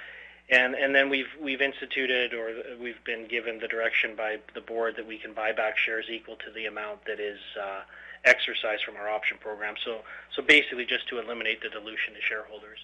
[0.50, 4.96] And and then we've we've instituted or we've been given the direction by the board
[4.98, 7.82] that we can buy back shares equal to the amount that is uh,
[8.24, 9.76] exercised from our option program.
[9.84, 10.00] So
[10.34, 12.80] so basically just to eliminate the dilution to shareholders.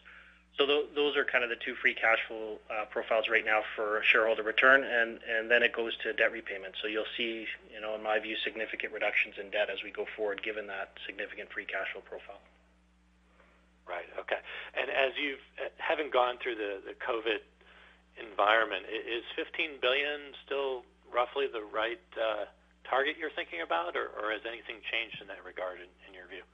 [0.58, 3.62] So th- those are kind of the two free cash flow uh, profiles right now
[3.76, 6.76] for shareholder return, and and then it goes to debt repayment.
[6.82, 10.06] So you'll see, you know, in my view, significant reductions in debt as we go
[10.16, 12.42] forward, given that significant free cash flow profile.
[13.88, 14.08] Right.
[14.18, 14.40] Okay.
[14.80, 15.42] And as you've
[15.78, 17.42] having gone through the the COVID
[18.18, 18.86] environment.
[18.90, 22.46] Is 15 billion still roughly the right uh,
[22.86, 26.28] target you're thinking about, or, or, has anything changed in that regard in, in your
[26.28, 26.46] view?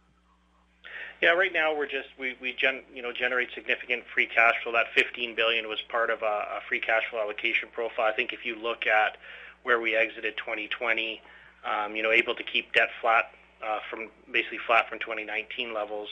[1.21, 4.71] Yeah, right now we're just we we gen, you know generate significant free cash flow.
[4.71, 8.05] That 15 billion was part of a, a free cash flow allocation profile.
[8.05, 9.17] I think if you look at
[9.63, 11.21] where we exited 2020,
[11.65, 13.33] um, you know, able to keep debt flat
[13.65, 16.07] uh, from basically flat from 2019 levels,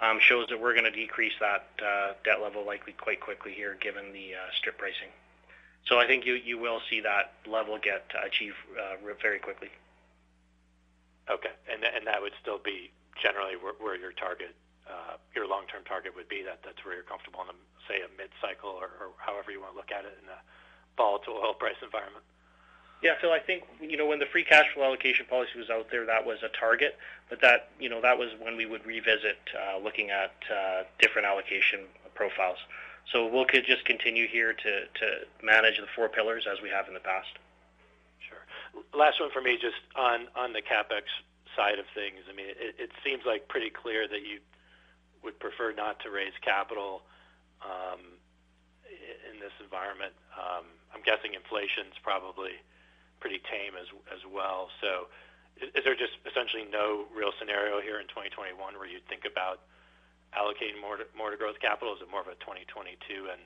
[0.00, 3.76] um, shows that we're going to decrease that uh, debt level likely quite quickly here,
[3.78, 5.08] given the uh, strip pricing.
[5.86, 9.68] So I think you you will see that level get achieved uh, very quickly.
[11.28, 14.54] Okay, and and that would still be generally where, where your target,
[14.86, 16.42] uh, your long-term target would be.
[16.42, 19.72] That that's where you're comfortable in, a, say, a mid-cycle or, or however you want
[19.74, 20.40] to look at it in a
[20.96, 22.24] volatile oil price environment.
[23.02, 25.90] Yeah, Phil, I think you know when the free cash flow allocation policy was out
[25.90, 26.98] there, that was a target,
[27.30, 31.26] but that you know that was when we would revisit uh, looking at uh, different
[31.26, 31.80] allocation
[32.14, 32.58] profiles.
[33.10, 35.06] So we'll could just continue here to to
[35.42, 37.32] manage the four pillars as we have in the past.
[38.28, 38.44] Sure.
[38.92, 41.04] Last one for me, just on on the capex
[41.56, 42.26] side of things.
[42.28, 44.40] I mean, it, it seems like pretty clear that you
[45.22, 47.02] would prefer not to raise capital
[47.60, 48.00] um,
[48.88, 50.12] in this environment.
[50.34, 52.56] Um, I'm guessing inflation's probably
[53.20, 54.72] pretty tame as as well.
[54.80, 55.12] So,
[55.60, 59.60] is, is there just essentially no real scenario here in 2021 where you'd think about
[60.32, 61.94] allocating more to, more to growth capital?
[61.94, 63.40] Is it more of a 2022 and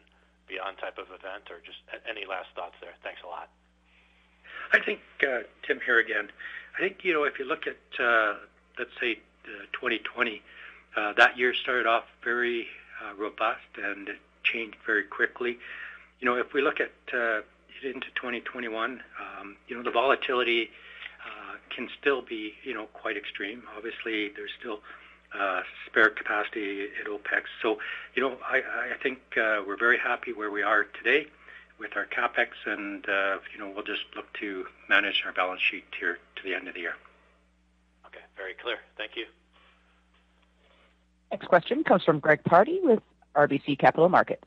[0.46, 2.94] beyond type of event, or just any last thoughts there?
[3.02, 3.50] Thanks a lot.
[4.72, 6.30] I think uh, Tim here again.
[6.76, 8.34] I think you know if you look at uh,
[8.78, 10.42] let's say uh, 2020,
[10.96, 12.66] uh, that year started off very
[13.02, 15.58] uh, robust and it changed very quickly.
[16.20, 17.42] You know, if we look at uh,
[17.82, 19.02] into 2021,
[19.40, 20.70] um, you know, the volatility
[21.24, 23.62] uh, can still be you know quite extreme.
[23.76, 24.80] Obviously, there's still
[25.38, 27.42] uh, spare capacity at OPEC.
[27.60, 27.78] So,
[28.14, 31.26] you know, I, I think uh, we're very happy where we are today
[31.78, 35.84] with our capex, and uh, you know, we'll just look to manage our balance sheet
[35.98, 36.94] here to the end of the year.
[38.06, 38.76] Okay, very clear.
[38.96, 39.26] Thank you.
[41.30, 43.00] Next question comes from Greg Pardy with
[43.34, 44.44] RBC Capital Markets.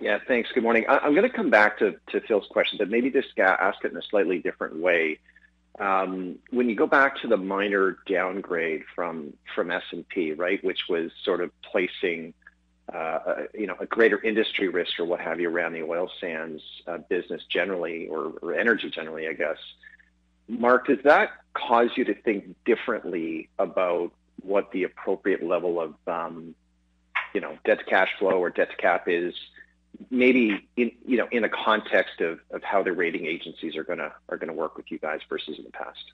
[0.00, 0.48] Yeah, thanks.
[0.52, 0.84] Good morning.
[0.88, 3.90] I, am going to come back to, to Phil's question, but maybe just ask it
[3.90, 5.18] in a slightly different way.
[5.80, 11.10] Um, when you go back to the minor downgrade from from S&P, right, which was
[11.24, 12.34] sort of placing
[12.92, 13.18] uh,
[13.54, 16.98] you know, a greater industry risk or what have you around the oil sands uh,
[17.08, 19.58] business generally or, or energy generally, I guess.
[20.48, 26.54] Mark, does that cause you to think differently about what the appropriate level of, um,
[27.34, 29.34] you know, debt to cash flow or debt to cap is,
[30.10, 34.12] maybe in you know in a context of, of how the rating agencies are gonna
[34.28, 36.12] are gonna work with you guys versus in the past?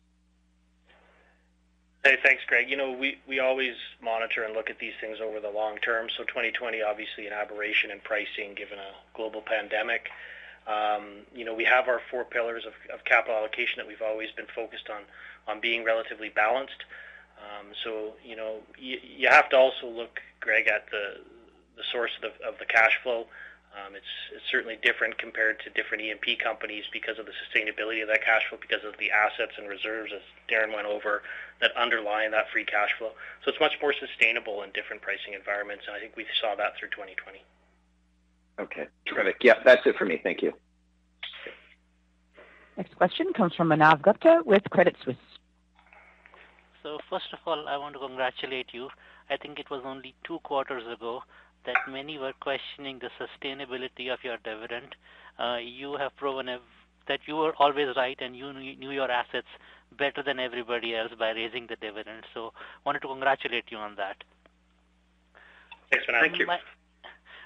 [2.04, 2.68] Hey, thanks, Greg.
[2.68, 6.08] You know, we, we always monitor and look at these things over the long term.
[6.14, 10.10] So 2020, obviously, an aberration in pricing given a global pandemic.
[10.66, 14.30] Um, you know, we have our four pillars of, of capital allocation that we've always
[14.32, 15.00] been focused on
[15.48, 16.84] on being relatively balanced.
[17.38, 21.20] Um, so, you know, you, you have to also look, Greg, at the
[21.76, 23.26] the source of the, of the cash flow.
[23.74, 28.08] Um, it's, it's certainly different compared to different E&P companies because of the sustainability of
[28.08, 31.22] that cash flow, because of the assets and reserves, as Darren went over,
[31.60, 33.10] that underlie that free cash flow.
[33.42, 36.78] So it's much more sustainable in different pricing environments, and I think we saw that
[36.78, 37.42] through 2020.
[38.60, 39.42] Okay, terrific.
[39.42, 40.20] Yeah, that's it for me.
[40.22, 40.52] Thank you.
[42.76, 45.16] Next question comes from Manav Gupta with Credit Suisse.
[46.82, 48.88] So first of all, I want to congratulate you.
[49.30, 51.22] I think it was only two quarters ago
[51.66, 54.94] that many were questioning the sustainability of your dividend.
[55.38, 56.46] Uh, you have proven
[57.06, 59.48] that you were always right and you knew your assets
[59.96, 62.24] better than everybody else by raising the dividend.
[62.32, 62.52] So
[62.84, 64.24] wanted to congratulate you on that.
[65.90, 66.46] Thanks, Thank you.
[66.46, 66.58] My,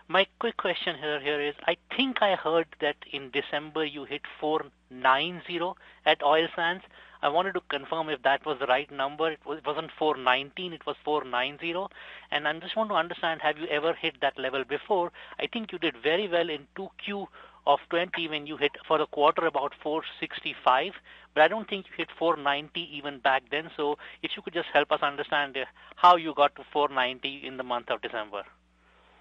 [0.08, 4.22] my quick question here here is I think I heard that in December you hit
[4.40, 5.74] 490
[6.06, 6.84] at oil sands.
[7.22, 9.32] I wanted to confirm if that was the right number.
[9.32, 11.86] It, was, it wasn't 419, it was 490.
[12.30, 15.12] And I just want to understand, have you ever hit that level before?
[15.38, 17.26] I think you did very well in 2Q
[17.66, 20.94] of 20 when you hit for the quarter about 465,
[21.34, 23.70] but I don't think you hit 490 even back then.
[23.76, 25.64] So if you could just help us understand uh,
[25.96, 28.44] how you got to 490 in the month of December.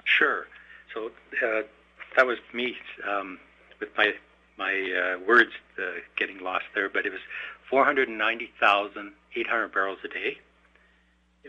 [0.05, 0.47] Sure.
[0.93, 1.07] So
[1.43, 1.63] uh,
[2.15, 2.75] that was me
[3.07, 3.39] um,
[3.79, 4.13] with my
[4.57, 7.21] my uh, words uh, getting lost there, but it was
[7.70, 10.38] 490,800 barrels a day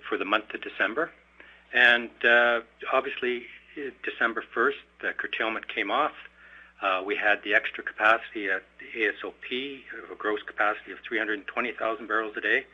[0.08, 1.10] for the month of December.
[1.72, 2.60] And uh,
[2.92, 3.46] obviously,
[4.02, 6.12] December 1st, the curtailment came off.
[6.80, 9.80] Uh, we had the extra capacity at the AOSP,
[10.12, 12.64] a gross capacity of 320,000 barrels a day.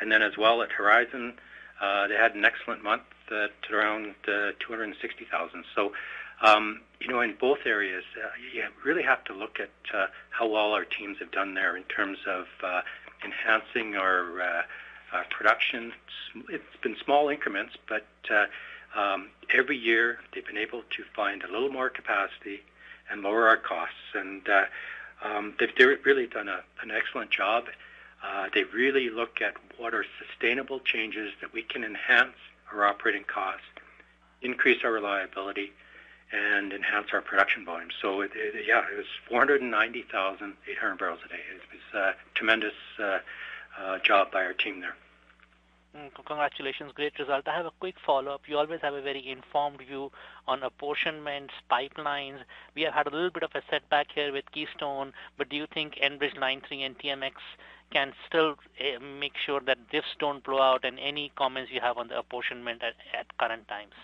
[0.00, 1.38] And then as well at Horizon,
[1.80, 5.64] uh, they had an excellent month at around uh, 260,000.
[5.74, 5.92] So
[6.42, 10.46] um, you know, in both areas, uh, you really have to look at uh, how
[10.46, 12.82] well our teams have done there in terms of uh,
[13.24, 14.62] enhancing our uh,
[15.30, 15.92] production,
[16.48, 18.06] it's been small increments, but
[18.96, 22.60] um, every year they've been able to find a little more capacity
[23.10, 23.94] and lower our costs.
[24.14, 24.42] And
[25.22, 25.72] um, they've
[26.04, 27.66] really done an excellent job.
[28.54, 32.36] They really look at what are sustainable changes that we can enhance
[32.72, 33.64] our operating costs,
[34.42, 35.72] increase our reliability,
[36.32, 37.88] and enhance our production volume.
[38.02, 41.40] So it, it, yeah, it was 490,800 barrels a day.
[41.54, 43.18] It was a tremendous uh,
[43.80, 44.94] uh, job by our team there.
[45.96, 47.48] Mm, congratulations, great result.
[47.48, 48.42] I have a quick follow-up.
[48.46, 50.12] You always have a very informed view
[50.46, 52.40] on apportionments, pipelines.
[52.74, 55.66] We have had a little bit of a setback here with Keystone, but do you
[55.72, 57.32] think Enbridge Line 3 and TMX
[57.90, 61.96] can still uh, make sure that this don't blow out, and any comments you have
[61.96, 63.94] on the apportionment at, at current times?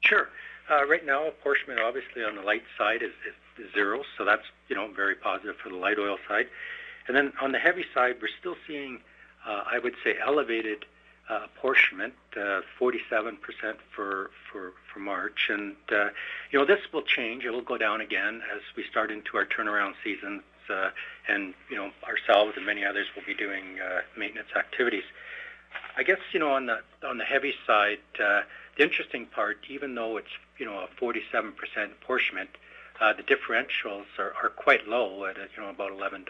[0.00, 0.30] Sure.
[0.72, 3.34] Uh, right now, apportionment obviously on the light side is, is,
[3.74, 6.46] zero, so that's you know very positive for the light oil side.
[7.06, 9.00] And then on the heavy side, we're still seeing,
[9.46, 10.86] uh, I would say, elevated
[11.28, 13.36] uh, apportionment, uh, 47%
[13.94, 15.48] for, for, for March.
[15.50, 16.08] And, uh,
[16.50, 17.44] you know, this will change.
[17.44, 20.42] It will go down again as we start into our turnaround seasons.
[20.70, 20.90] Uh,
[21.28, 25.04] and, you know, ourselves and many others will be doing uh, maintenance activities.
[25.96, 28.42] I guess, you know, on the, on the heavy side, uh,
[28.76, 31.52] the interesting part, even though it's, you know, a 47%
[32.02, 32.50] apportionment,
[33.00, 36.26] uh, the differentials are, are quite low at, you know, about $11.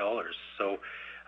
[0.59, 0.78] So,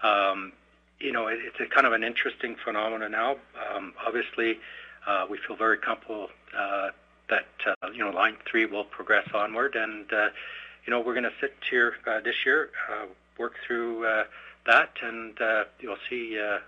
[0.03, 0.53] um,
[1.01, 3.37] you know, it, it's a kind of an interesting phenomenon now.
[3.75, 4.59] Um, obviously,
[5.07, 6.91] uh, we feel very comfortable uh,
[7.29, 9.77] that, uh, you know, Line 3 will progress onward.
[9.77, 10.29] And, uh,
[10.87, 13.07] you know, we're going to sit here uh, this year, uh,
[13.39, 14.25] work through uh,
[14.67, 16.59] that, and uh, you'll see uh,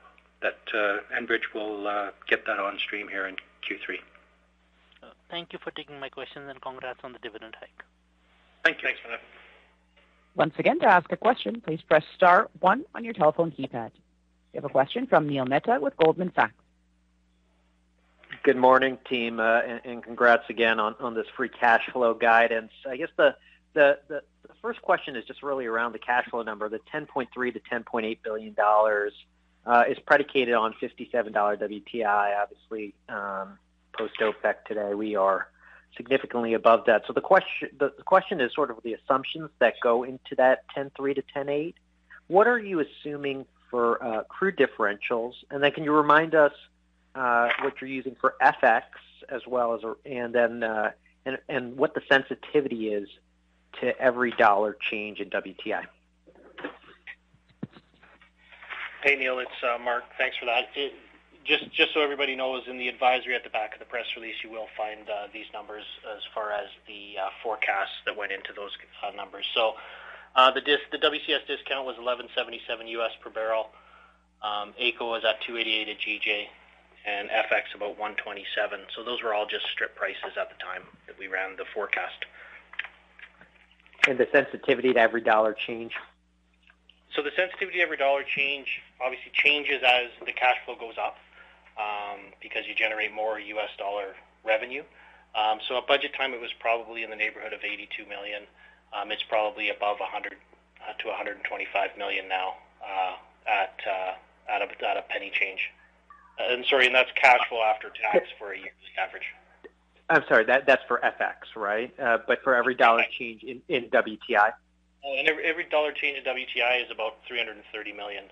[0.43, 3.99] that uh, Enbridge will uh, get that on stream here in Q3.
[5.31, 7.83] Thank you for taking my questions, and congrats on the dividend hike.
[8.64, 8.89] Thank you.
[8.89, 9.18] Thanks, Manav.
[10.37, 13.91] Once again, to ask a question, please press star one on your telephone keypad.
[14.53, 16.53] We have a question from Neil Mehta with Goldman Sachs.
[18.43, 22.70] Good morning, team, uh, and, and, congrats again on, on this free cash flow guidance.
[22.89, 23.35] I guess the,
[23.72, 26.68] the, the, the, first question is just really around the cash flow number.
[26.68, 29.12] The 10.3 to 10.8 billion dollars
[29.64, 32.41] uh, is predicated on 57 dollar WTI.
[32.41, 33.59] Obviously, um,
[33.99, 35.49] post OPEC today, we are
[35.97, 37.03] significantly above that.
[37.07, 41.15] So the question the, question is sort of the assumptions that go into that 10.3
[41.15, 41.75] to 10.8.
[42.29, 45.33] What are you assuming for uh, crude differentials?
[45.51, 46.53] And then can you remind us
[47.15, 48.83] uh, what you're using for FX
[49.29, 50.91] as well as, and then uh,
[51.25, 53.09] and, and what the sensitivity is
[53.81, 55.85] to every dollar change in WTI?
[59.03, 60.05] Hey Neil, it's uh, Mark.
[60.19, 60.65] Thanks for that.
[60.75, 60.93] It,
[61.47, 64.37] just just so everybody knows, in the advisory at the back of the press release,
[64.43, 65.85] you will find uh, these numbers
[66.17, 68.73] as far as the uh, forecasts that went into those
[69.03, 69.47] uh, numbers.
[69.55, 69.75] So
[70.35, 73.71] uh, the dis- the WCS discount was 11.77 US per barrel.
[74.43, 76.47] Um, AECO was at 288 at GJ,
[77.07, 78.81] and FX about 127.
[78.95, 82.27] So those were all just strip prices at the time that we ran the forecast.
[84.07, 85.95] And the sensitivity to every dollar change.
[87.15, 91.17] So the sensitivity to every dollar change obviously changes as the cash flow goes up
[91.79, 93.70] um, because you generate more U.S.
[93.79, 94.14] dollar
[94.45, 94.83] revenue.
[95.35, 98.45] Um, so at budget time, it was probably in the neighborhood of 82 million.
[98.97, 103.16] Um, it's probably above 100 uh, to 125 million now uh,
[103.47, 104.14] at uh,
[104.49, 105.70] at a, at a penny change.
[106.39, 109.24] Uh, and sorry, and that's cash flow after tax for a yearly average.
[110.09, 111.93] I'm sorry, that that's for FX, right?
[111.99, 114.53] Uh, but for every dollar change in, in WTI.
[115.05, 118.24] Oh, and every, every dollar change in WTI is about 330 million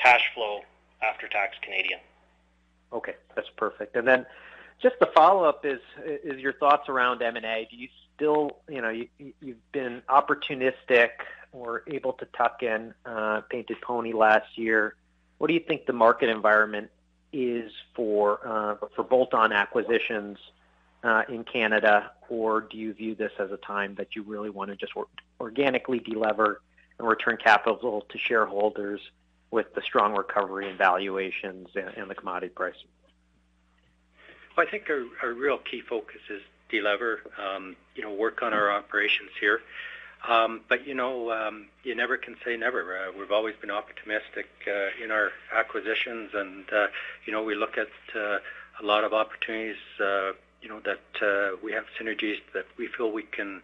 [0.00, 0.60] cash flow
[1.02, 2.00] after tax Canadian.
[2.92, 3.96] Okay, that's perfect.
[3.96, 4.26] And then
[4.82, 7.68] just the follow-up is is your thoughts around M&A.
[7.70, 9.08] Do you still, you know, you,
[9.40, 11.10] you've been opportunistic
[11.52, 14.94] or able to tuck in uh, Painted Pony last year.
[15.38, 16.90] What do you think the market environment
[17.32, 20.38] is for uh, for bolt-on acquisitions
[21.02, 24.70] uh, in Canada, or do you view this as a time that you really want
[24.70, 25.06] to just or-
[25.40, 26.56] organically delever
[26.98, 29.00] and return capital to shareholders
[29.50, 32.74] with the strong recovery in valuations and, and the commodity price?
[34.56, 38.52] Well, I think our, our real key focus is delever, um, you know, work on
[38.52, 39.60] our operations here.
[40.28, 42.96] Um, but you know, um, you never can say never.
[42.96, 46.88] Uh, we've always been optimistic uh, in our acquisitions, and uh,
[47.24, 48.38] you know, we look at uh,
[48.80, 49.78] a lot of opportunities.
[49.98, 53.62] Uh, you know, that uh, we have synergies that we feel we can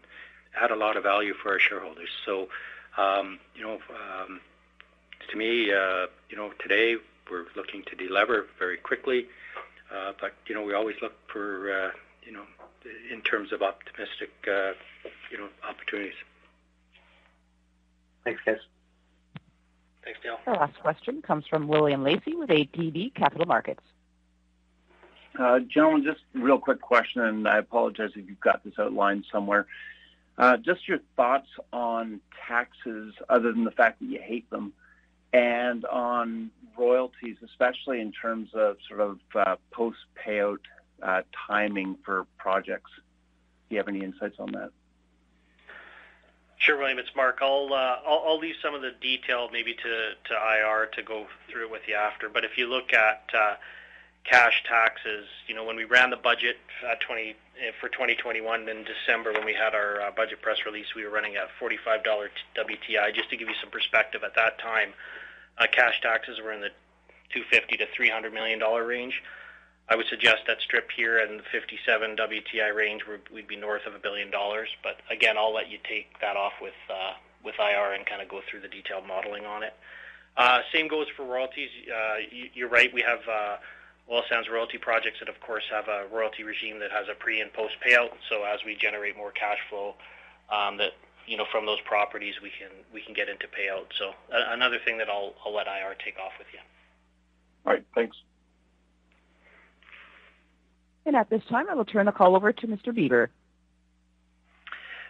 [0.59, 2.09] add a lot of value for our shareholders.
[2.25, 2.49] So,
[2.97, 4.41] um, you know, um,
[5.31, 6.97] to me, uh, you know, today
[7.31, 9.27] we're looking to delever very quickly,
[9.95, 11.91] uh, but you know, we always look for, uh,
[12.25, 12.45] you know,
[13.11, 14.73] in terms of optimistic, uh,
[15.31, 16.15] you know, opportunities.
[18.25, 18.59] Thanks, guys.
[20.05, 20.39] Thanks, Dale.
[20.47, 23.83] Our last question comes from William Lacey with ATB Capital Markets.
[25.39, 29.27] Uh, gentlemen, just a real quick question, and I apologize if you've got this outlined
[29.31, 29.67] somewhere.
[30.39, 34.73] Uh, just your thoughts on taxes, other than the fact that you hate them,
[35.37, 40.61] and on royalties, especially in terms of sort of uh, post-payout
[41.03, 42.91] uh, timing for projects.
[43.69, 44.71] Do you have any insights on that?
[46.57, 46.99] Sure, William.
[46.99, 47.41] It's Mark.
[47.43, 51.27] I'll, uh, I'll, I'll leave some of the detail maybe to, to IR to go
[51.51, 52.31] through it with you after.
[52.31, 53.57] But if you look at uh,
[54.25, 56.57] cash taxes, you know, when we ran the budget
[56.89, 60.95] uh, 20 uh, for 2021 in December, when we had our uh, budget press release,
[60.97, 62.03] we were running at $45
[62.57, 63.15] WTI.
[63.15, 64.95] Just to give you some perspective, at that time,
[65.59, 66.71] uh, cash taxes were in the
[67.31, 69.23] 250 to 300 million dollar range.
[69.89, 73.03] I would suggest that strip here in the 57 WTI range,
[73.33, 74.69] we'd be north of a billion dollars.
[74.83, 77.13] But again, I'll let you take that off with uh,
[77.45, 79.75] with IR and kind of go through the detailed modeling on it.
[80.37, 81.71] Uh, same goes for royalties.
[81.89, 82.17] Uh,
[82.53, 82.93] you, are right.
[82.93, 83.57] We have uh,
[84.11, 87.41] oil sands royalty projects that, of course, have a royalty regime that has a pre
[87.41, 88.11] and post payout.
[88.29, 89.95] So as we generate more cash flow,
[90.51, 90.93] um, that
[91.27, 93.87] you know from those properties, we can we can get into payout.
[93.99, 96.61] So uh, another thing that I'll I'll let IR take off with you.
[97.65, 97.85] All right.
[97.95, 98.17] Thanks.
[101.05, 102.89] And at this time, I will turn the call over to Mr.
[102.89, 103.29] Bieber.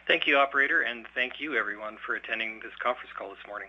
[0.07, 3.69] Thank you, operator, and thank you, everyone, for attending this conference call this morning.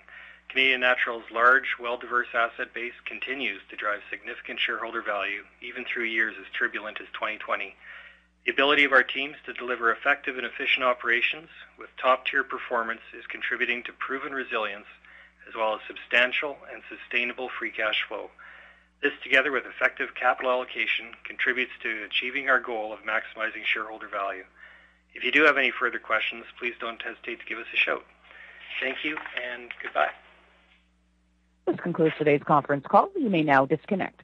[0.50, 6.36] Canadian Natural's large, well-diverse asset base continues to drive significant shareholder value, even through years
[6.40, 7.76] as turbulent as 2020.
[8.48, 13.28] The ability of our teams to deliver effective and efficient operations with top-tier performance is
[13.28, 14.86] contributing to proven resilience,
[15.50, 18.30] as well as substantial and sustainable free cash flow.
[19.04, 24.46] This, together with effective capital allocation, contributes to achieving our goal of maximizing shareholder value.
[25.14, 28.06] If you do have any further questions, please don't hesitate to give us a shout.
[28.80, 30.12] Thank you and goodbye.
[31.66, 33.10] This concludes today's conference call.
[33.18, 34.24] You may now disconnect.